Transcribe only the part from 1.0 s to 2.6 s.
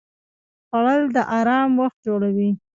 د آرام وخت جوړوي